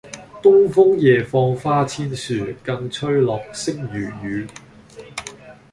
[0.41, 4.47] 東風夜放花千樹，更吹落、星如雨